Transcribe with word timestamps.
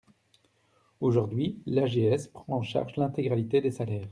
Aujourd’hui, 0.99 1.59
l’AGS 1.67 2.27
prend 2.33 2.55
en 2.55 2.63
charge 2.63 2.95
l’intégralité 2.95 3.61
des 3.61 3.69
salaires. 3.69 4.09